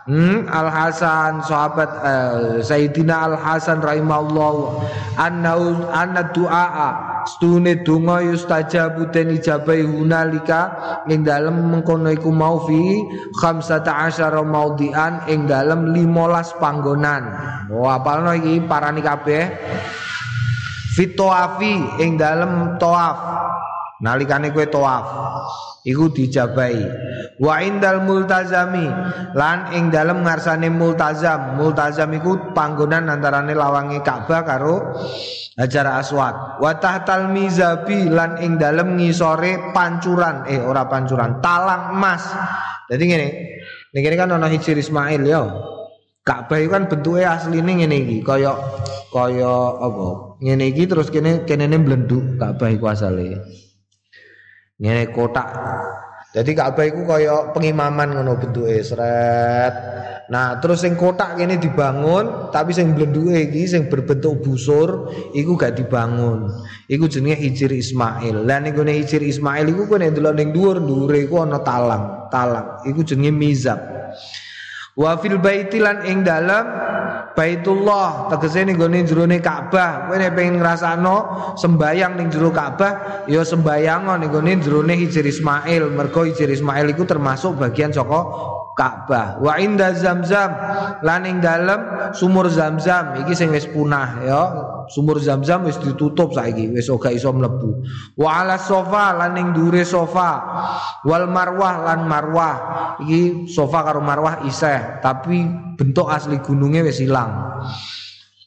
[0.08, 4.80] Hmm, Al Hasan sahabat uh, Sayyidina Al Hasan rahimallahu.
[5.20, 5.54] Anna
[5.92, 6.66] anna du'a
[7.28, 10.60] stune donga yustajabu den ijabahi hunalika.
[11.06, 12.80] Ing dalem mengkono iku mau fi
[13.38, 17.22] khamsata asyara maudhi'an ing dalem 15 panggonan.
[17.70, 19.46] Oh apalno iki parani kabeh?
[20.98, 23.16] Fitoafi ing dalem toaf
[24.02, 25.06] nalikane kowe tawaf.
[25.82, 26.78] Iku dijabai
[27.42, 28.86] wa indal multazami
[29.34, 31.58] lan ing dalem ngarsane multazam.
[31.58, 34.94] Multazam iku panggonan antarane lawange Ka'bah karo
[35.58, 36.62] Hajar Aswad.
[36.62, 40.46] Wa tahtal mizabi lan ing dalem ngisore pancuran.
[40.46, 42.30] Eh ora pancuran talang emas.
[42.86, 43.28] Jadi ngene
[43.90, 45.42] ini kan ana Hijir Ismail ya
[46.22, 48.54] Ka'bah itu kan bentuknya asli ini ngene iki kaya
[49.10, 50.38] kaya apa?
[50.38, 53.42] Ngene iki terus kene kene blenduk Ka'bah iku asale
[54.80, 55.48] ngene kotak.
[56.32, 60.00] Jadi Ka'bah iku kaya pengimaman ngono bentuke seret
[60.32, 65.76] nah terus sing kotak kene dibangun tapi sing blenduke iki sing berbentuk busur iku gak
[65.76, 66.48] dibangun.
[66.88, 68.48] Iku jenenge Hijir Ismail.
[68.48, 72.80] Lan ning Hijir Ismail iku kene ndelok ning dhuwur dhuwure iku ana talang talang.
[72.88, 73.80] Iku jenenge mizab
[74.92, 76.64] wa fil baiti lan ing dalam
[77.32, 80.08] Baitullah tegese ning gone jerone Ka'bah.
[80.08, 81.16] Kowe nek pengen ngrasakno
[81.56, 85.88] sembayang ning jero Ka'bah ya sembayang ning gone jerone Hijr Ismail.
[85.92, 88.20] Mergo Hijr Ismail iku termasuk bagian saka
[88.76, 89.40] Ka'bah.
[89.40, 90.52] Wa inda Zamzam
[91.04, 94.42] lan ing dalem sumur Zamzam iki sing wis punah ya
[94.90, 97.84] sumur Zamzam wis ditutup saiki wis ora iso mlebu.
[98.18, 100.30] Wa ala sofa lan ing dure sofa.
[101.06, 102.56] Wal marwah lan marwah.
[103.04, 105.44] Iki sofa karo marwah iseh tapi
[105.78, 107.52] bentuk asli gunungnya wis ilang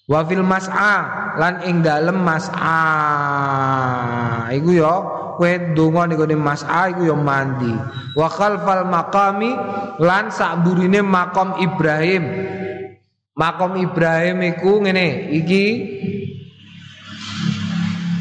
[0.06, 0.96] wa fil mas'a
[1.38, 2.80] lan ing dalem mas'a.
[4.54, 4.94] Iku ya
[5.36, 7.74] kowe donga ning gone mas'a iku ya mandi.
[8.16, 9.52] Wa khalfal maqami
[10.00, 12.24] lan sakburine makom Ibrahim.
[13.36, 15.64] Makom Ibrahim iku ngene iki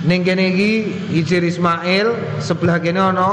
[0.05, 0.71] ning kene iki
[1.17, 3.29] Hijir Ismail sebelah kene ana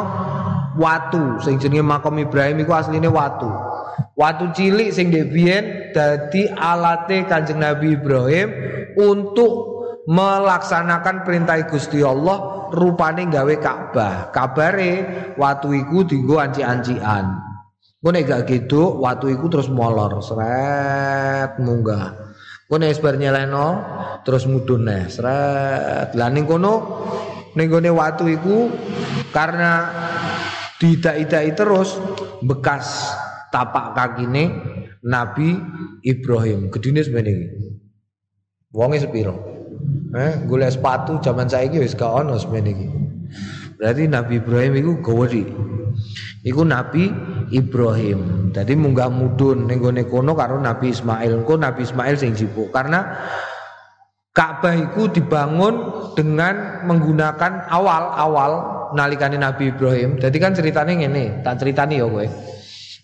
[0.80, 3.52] watu sing jenenge makom Ibrahim iku asline watu
[4.16, 8.48] watu cilik sing debien dadi alate Kanjeng Nabi Ibrahim
[8.96, 9.72] untuk
[10.10, 14.34] melaksanakan perintah Gusti Allah rupane gawe Ka'bah.
[14.34, 14.94] Kabare
[15.38, 17.26] watu iku dienggo anci-ancian.
[18.02, 22.21] Ngono gak gitu, watu iku terus molor, seret munggah.
[22.72, 23.68] Kowe nek bar nyeleno
[24.24, 26.16] terus mudhun neh, seret.
[26.16, 27.04] Lah ning kono
[27.52, 28.72] ning watu iku
[29.36, 29.92] karena
[30.80, 32.00] didak-idaki terus
[32.40, 33.12] bekas
[33.52, 34.56] tapak kakine
[35.04, 35.60] Nabi
[36.00, 36.72] Ibrahim.
[36.72, 37.48] Gedine semene iki.
[38.72, 39.36] Wonge sepiro?
[40.16, 42.88] Eh, golek sepatu zaman saiki wis gak ono semene iki.
[43.82, 45.42] Berarti Nabi Ibrahim iku gawedi.
[46.46, 47.10] Iku Nabi
[47.50, 48.54] Ibrahim.
[48.54, 51.42] Jadi munggah mudun ning kono karo Nabi Ismail.
[51.42, 53.10] Engko Nabi Ismail sing jipuk karena
[54.32, 58.52] Ka'bah itu dibangun dengan menggunakan awal-awal
[58.94, 60.22] nalikane Nabi Ibrahim.
[60.22, 62.28] Jadi kan ceritanya ngene, tak ceritani ya kowe.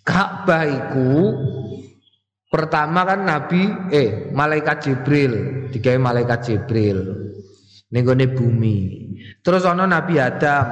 [0.05, 1.11] Ka'bah itu
[2.47, 7.26] Pertama kan Nabi eh malaikat Jibril, digawe malaikat Jibril
[7.91, 8.03] ning
[8.35, 8.77] bumi.
[9.43, 10.65] Terus ana Nabi Adam.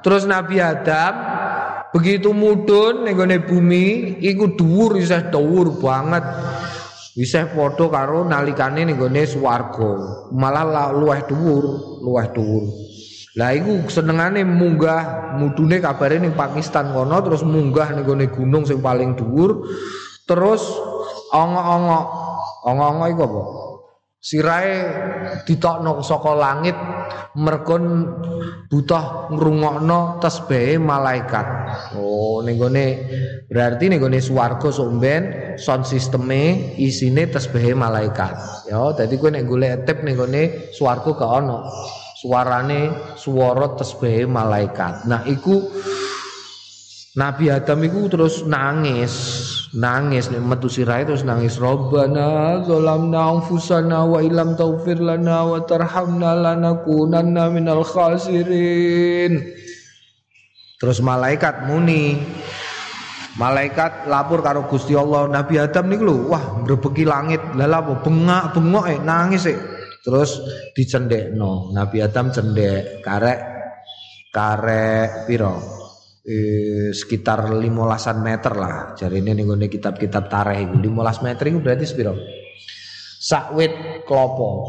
[0.00, 1.14] Terus Nabi Adam
[1.92, 6.24] begitu mudun ning bumi iku dhuwur isih dhuwur banget.
[7.16, 9.92] Isih padha karo nalikane ning gone swarga.
[10.32, 11.64] Malah luweh dhuwur,
[12.04, 12.64] luweh dhuwur.
[13.36, 19.12] Lah iku senengane munggah mudune kabare ning Pakistan kono terus munggah ning gunung sing paling
[19.16, 19.64] dhuwur.
[20.24, 20.64] Terus
[21.32, 22.00] ongo-ongo.
[22.66, 23.42] Ongo-ongo iku apa?
[24.26, 24.74] Sirahe
[25.46, 26.74] ditokno saka langit
[27.38, 27.78] mergo
[28.66, 31.46] butuh ngrungokno tasbih malaikat.
[31.94, 32.86] Oh, ning gone
[33.46, 35.22] berarti ning gone swarga sok ben
[35.62, 38.66] sound sisteme isine tasbih malaikat.
[38.66, 41.62] Ya, dadi kowe nek golek tip ning gone swarga gak ono.
[42.18, 45.06] Suarane swara tasbih malaikat.
[45.06, 45.70] Nah, iku
[47.14, 49.14] Nabi Adam itu terus nangis,
[49.74, 51.58] nangis nih metu sirahe terus nangis.
[51.58, 59.42] Robbana zalamna anfusana wa ilam taufir lana wa tarhamna lanakunanna minal khasirin.
[60.76, 62.20] Terus malaikat muni.
[63.36, 67.42] Malaikat lapor karo Gusti Allah Nabi Adam niku lho wah mbrebeki langit.
[67.52, 68.00] Lha apa?
[68.00, 69.58] Bengak bengok eh nangis eh
[70.00, 70.40] terus
[70.72, 71.72] dicendekno.
[71.72, 73.40] Nabi Adam cendek karek
[74.32, 75.85] karek piro
[76.26, 78.98] eh, sekitar limolasan meter lah.
[78.98, 80.74] Jadi ini nih kitab-kitab tareh itu.
[80.82, 82.18] limolas meter itu berarti sepiro?
[83.16, 84.66] Sakwit klopo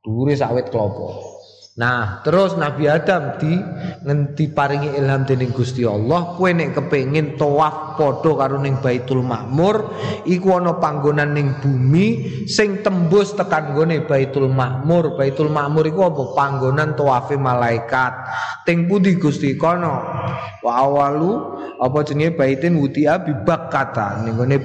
[0.00, 1.39] dure sakwit klopo
[1.78, 3.54] Nah, terus Nabi Adam di
[4.02, 9.94] ngenti paringi ilham dening Gusti Allah, kowe nek kepengin tawaf padha karo ning Baitul Makmur,
[10.26, 15.14] iku ana panggonan ning bumi sing tembus tekan gone Baitul Makmur.
[15.14, 16.22] Baitul Makmur iku apa?
[16.34, 18.18] Panggonan tawafe malaikat.
[18.66, 19.94] Ting pundi Gusti kono?
[20.66, 21.32] Wa awalu
[21.78, 24.58] apa jenenge baitin wutia bibakata ning gone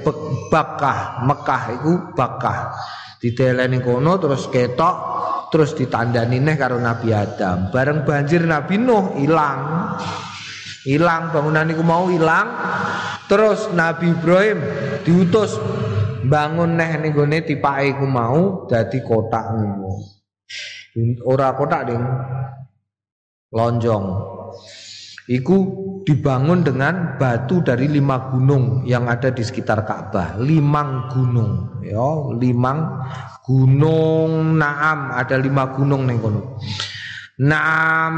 [0.50, 2.74] Bakkah, Mekah iku Bakkah.
[3.22, 4.96] Diteleni kono terus ketok
[5.50, 7.70] terus ditandani neh karo Nabi Adam.
[7.70, 9.60] Bareng banjir Nabi Nuh ilang.
[10.86, 12.46] Ilang bangunan iku mau ilang.
[13.26, 14.58] Terus Nabi Ibrahim
[15.02, 15.58] diutus
[16.26, 19.92] bangun neh ning gone tipake iku mau dadi kotak ngono.
[21.26, 22.02] Ora kotak ding
[23.50, 24.06] lonjong.
[25.26, 25.56] Iku
[26.06, 30.38] dibangun dengan batu dari lima gunung yang ada di sekitar Ka'bah.
[30.38, 33.10] Limang gunung, ya, limang
[33.42, 36.62] gunung Naam, ada lima gunung ning kono.
[37.42, 38.14] Naam,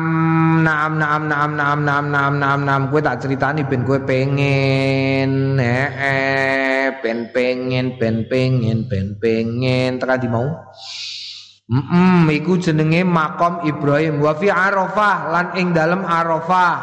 [0.61, 2.83] naam, naam, naam, naam, naam, naam, naam, naam.
[2.93, 9.97] Gue tak ceritani ben gue pengen, eh, ben pengen, ben pengen, ben pengen.
[9.97, 10.45] Tekan di mau.
[11.69, 16.77] Mm iku jenenge makom Ibrahim wa fi Arafah lan ing dalem Arafah.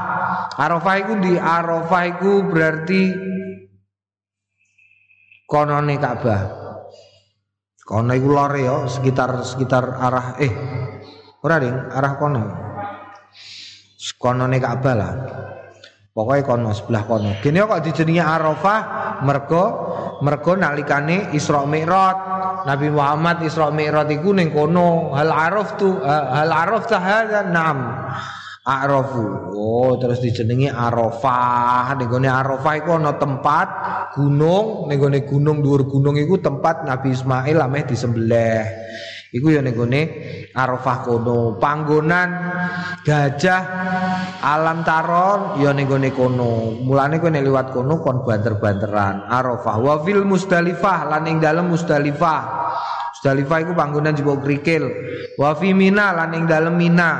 [0.62, 3.10] Arafah iku di Arafah iku berarti
[5.50, 6.41] konone Ka'bah.
[7.82, 10.54] Kono iku lore ya sekitar sekitar arah eh
[11.41, 12.43] ora ding arah kono.
[14.21, 15.13] Konone Ka'bah lah.
[16.13, 17.34] Pokoknya kono sebelah kono.
[17.41, 18.80] Gini kok dijenengi Arafah
[19.26, 19.63] mergo
[20.21, 22.35] mergo nalikane Isra Mi'raj.
[22.65, 25.13] Nabi Muhammad Isra Mi'raj iku ning kono.
[25.13, 27.80] Hal araf tu hal araf hadza na'am.
[28.65, 29.54] Arafu.
[29.54, 31.93] Oh, terus dijenengi Arafah.
[32.01, 33.67] Ning gone Arafah iku ana tempat
[34.17, 38.65] gunung, ning gone gunung dhuwur gunung iku tempat Nabi Ismail ameh disembelih.
[39.36, 40.02] Iku ya ning gone
[40.56, 41.60] Arafah kono.
[41.60, 42.30] Panggonan
[43.04, 43.62] gajah
[44.39, 46.80] alam taron ya ning gone kono.
[46.80, 49.28] Mulane kowe nek liwat kono kon banter-banteran.
[49.28, 52.41] Arafah wa fil Musdalifah lan ing dalem Musdalifah.
[53.12, 54.88] Musdalifah iku panggonan jebok krikil.
[55.36, 57.12] Wa fi Mina lan ing dalem Mina.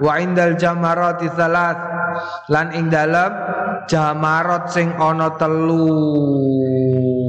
[0.00, 1.76] Wa indal jamarati salat
[2.48, 3.32] lan ing dalem
[3.90, 5.88] jamarat sing ana telu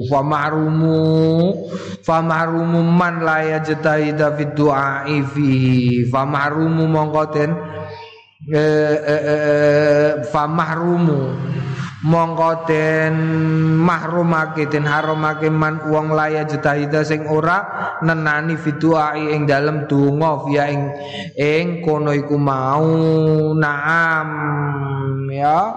[0.07, 1.51] fa mahrumu
[2.05, 5.49] fa mahrumu man la yajtahida fi du'ai fi
[6.07, 7.51] fa mahrumu mongko den
[10.31, 11.19] fa mahrumu
[12.03, 13.15] mongko den
[13.83, 20.71] mahrumake den haramake man wong laya jetahida sing ora nenani fiduai ing dalem donga via
[20.71, 20.95] ing
[21.35, 22.87] ing kono iku mau.
[23.51, 24.29] Naam
[25.27, 25.75] ya.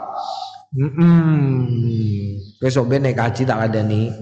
[0.73, 4.15] Mm besok bene kaji tak ada nih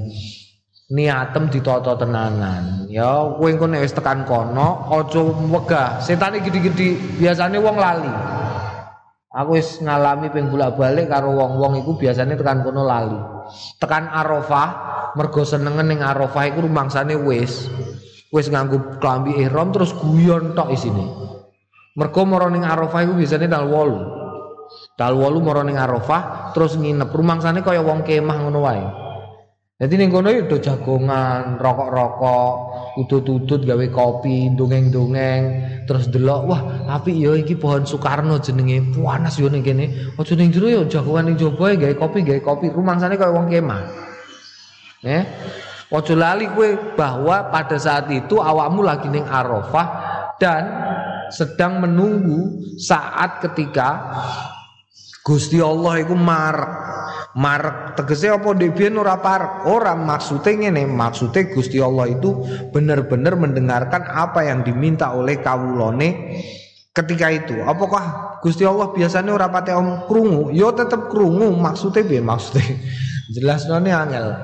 [0.88, 5.20] niatem ditata tenanan ya kowe engko nek wis tekan kono aja
[5.52, 8.12] wegah setane gede-gede biasane wong lali
[9.30, 13.14] Aku wis ngalami ping bolak-balik karo wong-wong iku biasanya tekan kono lali.
[13.78, 14.68] Tekan Arafah,
[15.14, 17.70] mergo senengen ning Arafah iku rumangsane wis
[18.34, 21.06] wis nganggo klambi ihram terus guyon tok isine.
[21.94, 24.19] Mergo mara ning Arafah iku biasane tanggal 8.
[25.00, 28.84] Tanggal 8 mara ning Arafah terus nginep rumangsane kaya wong kemah ngono wae.
[29.80, 32.54] Jadi ning kono yo jagongan, rokok-rokok,
[33.00, 35.42] utut-utut gawe kopi, dongeng-dongeng,
[35.88, 36.60] terus delok, wah
[36.92, 38.92] apik yo iki pohon Soekarno jenenge.
[38.92, 40.12] Panas yo ning kene.
[40.20, 42.68] Aja ning jero yo jagongan ning jaba gawe kopi, gawe kopi.
[42.68, 43.82] Rumangsane kaya wong kemah.
[45.00, 45.24] Eh?
[45.88, 49.88] Ojo lali kue bahwa pada saat itu awakmu lagi ning Arafah
[50.36, 50.62] dan
[51.32, 53.88] sedang menunggu saat ketika
[55.20, 56.90] Gusti Allah iku marek
[57.30, 59.70] Marek tegese apa dhewe ora parek?
[59.70, 62.42] Ora maksude ngene, maksude Gusti Allah itu
[62.74, 66.42] benar-benar mendengarkan apa yang diminta oleh kawulone
[66.90, 67.62] ketika itu.
[67.62, 70.50] Apakah Gusti Allah biasanya ora pate om krungu?
[70.50, 72.66] Yo ya tetep krungu, maksudnya piye maksudnya?
[73.38, 74.34] Jelas none angel.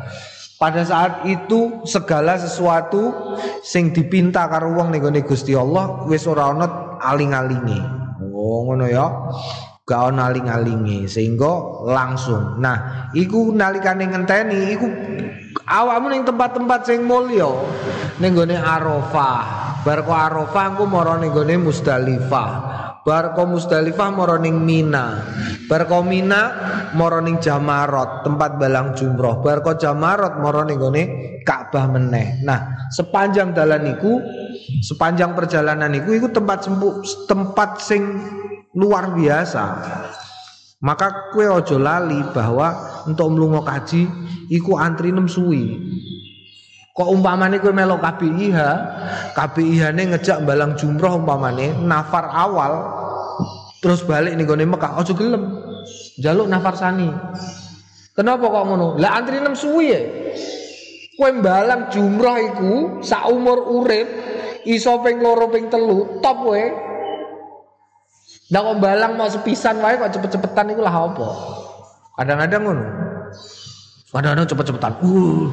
[0.56, 3.34] Pada saat itu segala sesuatu
[3.66, 7.82] sing dipinta karo wong ning Gusti Allah wis ora ana aling-alinge.
[8.30, 9.10] Oh ngono ya
[9.86, 12.58] gak ono aling-alinge sehingga langsung.
[12.58, 14.86] Nah, iku nalikane ngenteni iku
[15.62, 17.46] awakmu ning tempat-tempat sing mulya
[18.18, 19.64] ning gone Arafah.
[19.86, 22.50] Bar kok Arafah engko mara ning gone Musdalifah.
[23.06, 25.22] Bar kok Musdalifah mara ning Mina.
[25.70, 26.42] Bar kok Mina
[26.98, 29.38] mara ning Jamarat, tempat balang jumroh.
[29.38, 31.02] Bar kok Jamarat mara ning gone
[31.46, 32.42] Ka'bah meneh.
[32.42, 34.18] Nah, sepanjang dalan iku
[34.82, 38.02] sepanjang perjalanan iku iku tempat sembuh tempat sing
[38.76, 39.64] luar biasa.
[40.84, 44.04] Maka kue ojo lali bahwa untuk melungo kaji
[44.52, 45.80] iku antri nem suwi.
[46.92, 48.58] Kok umpamane kue melok KBIH,
[49.32, 52.72] KBIH ne ngejak balang jumroh umpamane nafar awal
[53.84, 55.44] terus balik nih gue Mekah ojo gelem
[56.20, 57.08] jaluk nafar sani.
[58.16, 58.96] Kenapa kok ngono?
[58.96, 60.00] Lah antri nem suwi ya.
[61.16, 62.72] Kue balang jumroh iku
[63.32, 64.08] umur urip
[64.68, 66.64] iso ping loro ping telu top we
[68.46, 71.28] Nah kok balang mau sepisan wae kok cepet-cepetan iku lah apa?
[72.14, 72.84] Kadang-kadang ngono.
[74.14, 74.92] Kadang-kadang cepet-cepetan.
[75.02, 75.50] Uh.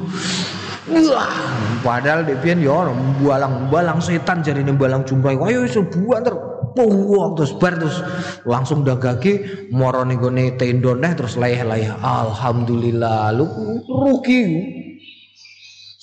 [0.84, 1.32] Wah,
[1.80, 2.28] padahal
[2.60, 5.48] yo bualang bualang setan jadi nih bualang jumroh.
[5.48, 6.36] Ayo iso buang ter
[6.74, 8.02] Wah, terus bar terus
[8.42, 12.02] langsung dagagi moro nih gone tendo neh terus layah-layah.
[12.02, 13.46] Alhamdulillah, lu
[13.86, 14.42] rugi.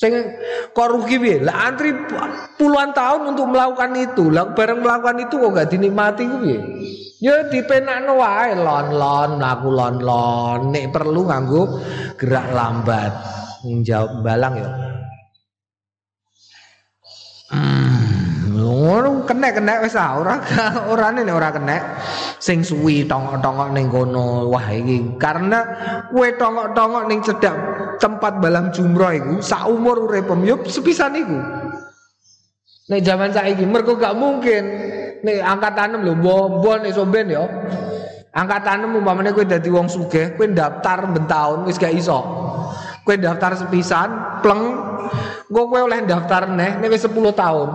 [0.01, 0.17] Sing
[0.73, 1.45] kok rugi piye?
[1.45, 1.93] Lah antri
[2.57, 4.33] puluhan tahun untuk melakukan itu.
[4.33, 6.59] Lah bareng melakukan itu kok gak dinikmati ku piye?
[7.21, 10.73] Ya dipenakno wae lon-lon, mlaku lon-lon.
[10.73, 11.85] Nek perlu nganggo
[12.17, 13.13] gerak lambat.
[13.61, 14.69] Njawab balang ya.
[17.53, 20.41] Hmm, ngono kena-kena wis ah ora
[20.91, 21.77] orane nek ora kena
[22.41, 24.49] sing suwi tongok-tongok ning kono.
[24.49, 25.61] Wah iki karena
[26.09, 27.53] kowe tongok-tongok ning cedhak
[28.01, 31.37] tempat balang jumroh iku sak umur uripem yo sepisan iku.
[32.89, 34.63] Nek zaman saiki mergo gak mungkin
[35.21, 37.45] nih angkatan lho mbon nek somben ya.
[38.31, 42.19] Angkatan umpamane kowe dadi wong sugih, kowe daftar bentaun wis gak iso.
[43.03, 44.71] Kowe daftar sepisan, pleng,
[45.51, 47.69] engko kowe oleh daftar neh nek wis 10 tahun.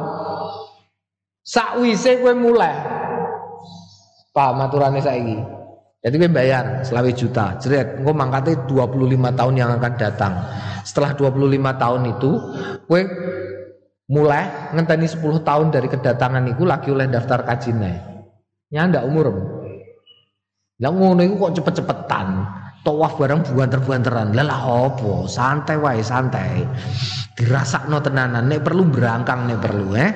[1.44, 2.72] Sakwise kowe mulai.
[4.32, 5.36] Paham aturane saiki.
[6.06, 10.38] Jadi kowe bayar selawe juta, jeret, engko mangkate 25 tahun yang akan datang.
[10.86, 12.30] Setelah 25 tahun itu,
[12.86, 13.00] kowe
[14.06, 18.22] mulai ngenteni 10 tahun dari kedatangan itu lagi oleh daftar kajine.
[18.70, 19.34] Nyanda umur.
[20.78, 22.26] Lah ngono iku kok cepet-cepetan.
[22.86, 24.30] Tawaf bareng buanter-buanteran.
[24.30, 25.26] Lah lah opo?
[25.26, 26.62] Santai wae, santai.
[27.34, 30.10] Dirasakno tenanan nek perlu berangkang nek perlu eh.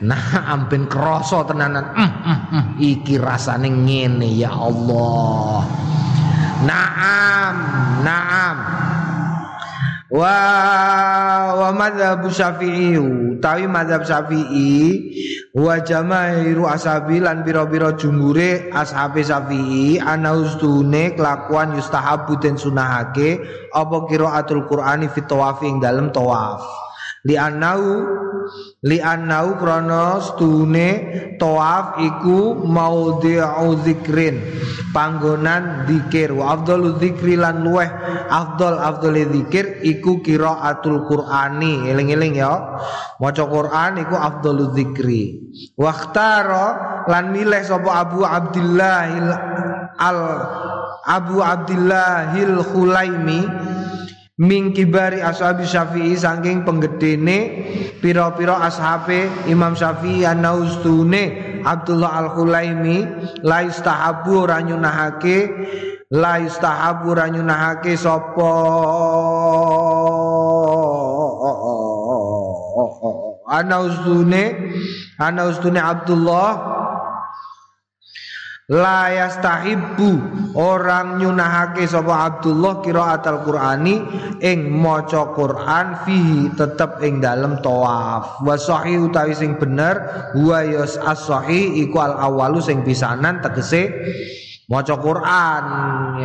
[0.00, 1.92] Nah, amben kroso tenanan.
[1.92, 2.64] Mm, mm, mm.
[2.80, 5.60] Iki rasane ngene ya Allah.
[6.64, 7.54] Naam,
[8.00, 8.56] naam.
[10.16, 14.72] Wa wa madzhab Syafi'i utawi madzhab Syafi'i
[15.52, 23.44] wa jamaahiru ashabi lan pira-pira jumhure ashabe Syafi'i ana ustune kelakuan yustahabu den sunahake
[23.76, 26.64] apa qiraatul Qur'ani fit tawaf ing dalem tawaf.
[27.28, 28.08] Li anau
[28.86, 30.88] li anau krana stune
[31.42, 34.38] tawaf iku maudhi'u dzikrin
[34.94, 37.90] panggonan zikir wa afdalu dzikri lan luweh
[38.30, 41.90] afdal afdali dzikir iku qiraatul qur'ani.
[41.90, 42.80] Eling-eling ya.
[43.18, 45.24] Maca Qur'an iku afdalu dzikri.
[45.76, 46.66] Waqtara
[47.08, 49.08] lan milih sapa Abu Abdullah
[49.96, 50.20] al
[51.06, 53.40] Abu Abdillahil Khulaimi
[54.36, 57.64] Ming kibari ashabi syafi'i saking penggedene
[58.04, 62.98] piro-piro ashabe Imam Syafi'i anaustune Abdullah Al-Khulaimi
[63.40, 65.38] la istahabu ora nyunahake
[66.12, 68.52] la istahabu ora nyunahake sapa?
[73.48, 74.42] Anaustune
[75.16, 76.75] anaustune Abdullah
[78.66, 80.10] la yastahibbu
[80.58, 83.94] orang nyunahake sapa Abdullah qiraatul Qur'ani
[84.42, 88.42] ing maca Qur'an fihi tetep ing dalem tawaf.
[88.42, 90.02] Wa sahih utawi sing bener
[90.34, 93.86] wa yas as-sahih iku al awalu sing pisanan tegese
[94.66, 95.64] maca Quran.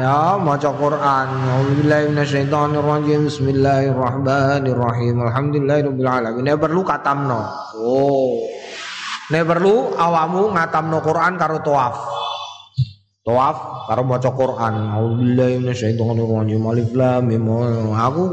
[0.02, 1.28] Ya maca Quran.
[1.62, 6.50] Auzubillahi minasyaitonir rajim bismillahirrahmanirrahim alhamdulillahirabbil alamin.
[6.50, 7.42] Nek perlu katamno.
[7.78, 8.50] Oh.
[9.30, 12.22] Nek perlu awamu ngatamno Quran karo tawaf
[13.22, 14.74] Tawaf karo maca Quran.
[14.98, 16.66] Auzubillahi minasyaitonir rajim.
[16.66, 17.46] Alif lam mim.
[17.94, 18.26] Aku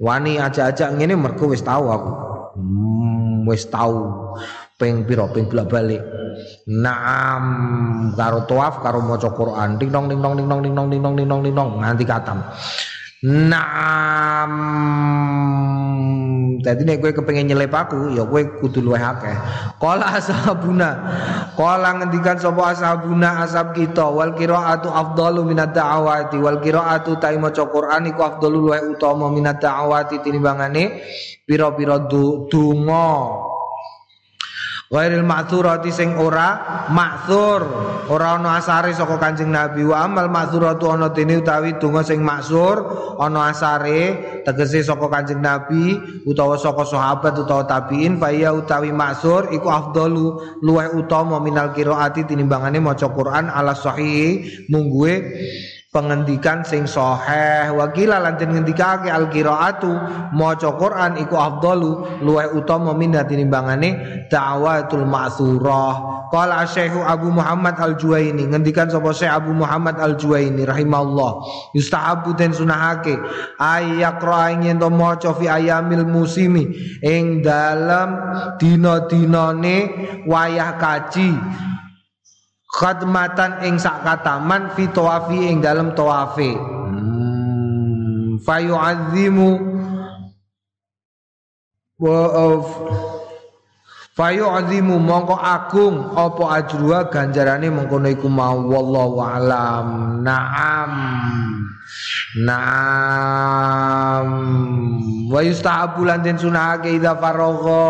[0.00, 2.10] wani aja-aja ngene mergo wis tahu aku.
[2.56, 4.08] Hmm, wis tahu
[4.80, 6.00] ping pira ping bolak-balik.
[6.64, 7.44] Naam
[8.16, 9.76] karo tawaf karo maca Quran.
[9.76, 12.40] Ding dong ding dong ding dong ding dong ding dong ding dong nganti katam.
[13.28, 14.52] Naam.
[16.60, 19.36] Jadi nek kowe kepengin nyelip aku, ya kowe kudu luwih akeh.
[19.80, 20.90] Qala ashabuna.
[21.56, 27.64] Qala ngendikan sapa ashabuna asab kita wal qiraatu afdalu minad da'awati wal qiraatu ta maca
[27.66, 31.02] Quran iku afdalu luwih utama minad da'awati tinimbangane
[31.48, 33.49] pira-pira donga.
[34.90, 37.62] Ghairil ma'thurati sing ora ma'thur,
[38.10, 39.86] ora ana asare saka Kanjeng Nabi.
[39.86, 42.82] Wa amal ma'thuratu ana dene utawi donga sing maksur
[43.22, 45.94] ana asare tegese saka Kanjeng Nabi
[46.26, 52.82] utawa saka sahabat utawa tabiin fa utawi maksur iku afdalu luweh utama minal qiraati tinimbangane
[52.82, 54.66] maca Quran ala sahih.
[54.74, 55.14] Mungguwe
[55.90, 57.74] pengendikan sing sahih.
[57.74, 59.90] Wakila lan den ngendikake al qiraatu
[60.30, 67.98] maca Quran iku afdalu luwih utama minha tinimbangane da'watul ma'thurah qala Syekh Abu Muhammad Al
[67.98, 71.30] Juwaini ngendikan sapa Syekh Abu Muhammad Al Juwaini rahimahullah
[71.74, 73.18] yustahabu den sunahake
[73.58, 76.70] ayaqra ing ento maca fi ayamil musimi
[77.02, 78.14] ing dalem
[78.62, 79.76] dina-dinane
[80.22, 81.34] wayah kaji
[82.70, 88.38] khadmatan ing sak kataman fi tawafi ing dalem tawafi hmm.
[88.46, 88.74] fayu
[92.00, 92.64] wa of
[94.20, 100.20] Fayu azimu mongko agung apa ajruha ganjarane mengkono iku mau wallahu alam.
[100.20, 100.92] Naam.
[102.44, 104.28] Naam.
[105.30, 107.86] Wa yustahabu lan den sunahake idza faragha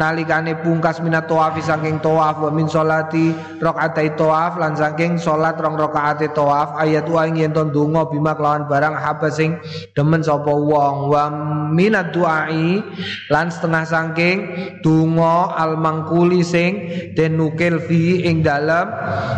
[0.00, 5.76] nalikane pungkas minat tawaf saking tawaf wa min salati rakaatai tawaf lan saking salat rong
[5.76, 9.60] rakaate tawaf ayat wa ing yen donga bima kelawan barang haba sing
[9.92, 11.28] demen sapa wong wa
[11.68, 12.80] minat duai
[13.28, 14.38] lan setengah saking
[14.80, 16.72] donga al mangkuli sing
[17.12, 18.88] den nukil fi ing dalem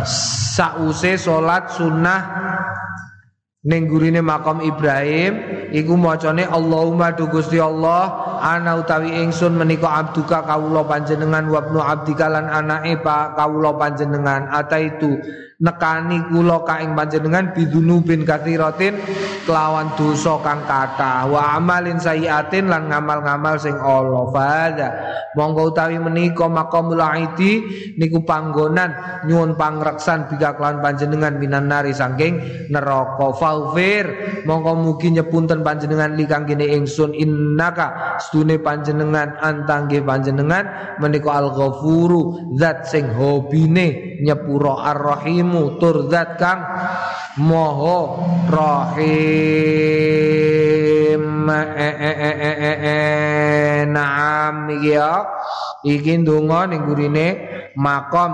[0.06, 2.22] sause salat sunnah
[3.62, 5.38] Ning gurine makam Ibrahim.
[5.70, 12.26] Iku macane Allahumma du Gusti Allah ana utawi ingsun menika abduka kawula panjenengan wabnu abdika
[12.26, 14.50] lan anake pak kawula panjenengan.
[14.50, 15.14] Ata itu
[15.62, 18.98] nekani kula ka ing panjenengan bidunu bin kathiratin
[19.46, 21.30] kelawan dosa kang kathah.
[21.30, 24.88] Wa amalin sayiatin lan ngamal-ngamal sing Allah fadha
[25.38, 27.62] monggo utawi menika maqamul aidi
[27.94, 33.30] niku panggonan nyuwun pangreksan bika kelawan panjenengan minan nari saking neraka.
[33.38, 34.04] Faufir.
[34.42, 37.14] Monggo mugi nyepunten panjenengan li kang kene ingsun.
[37.14, 46.40] Innaka sedune panjenengan antangge panjenengan menika al-ghafuru zat sing hobine nyepuro ar-rahim rahimu tur zat
[46.40, 46.64] kang
[47.36, 49.12] moho rahim.
[51.52, 52.96] E, e, e,
[53.90, 55.26] naam iki ya
[55.84, 57.28] iki ndonga ning gurine
[57.76, 58.32] makam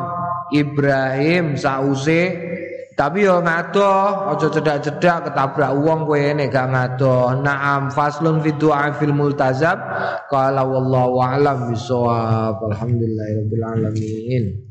[0.54, 2.54] Ibrahim sause.
[2.98, 8.90] Tapi yo ngadoh aja cedak-cedak ketabrak wong kowe nek gak ngadoh naam faslun fi du'a
[8.98, 9.78] fil multazab
[10.26, 14.66] qala wallahu a'lam bisawab alhamdulillahirabbil alamin